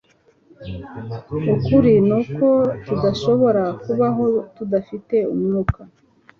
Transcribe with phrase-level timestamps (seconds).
[1.53, 2.47] Ukuri nuko
[2.85, 5.81] tudashobora kubaho tudafite umwuka.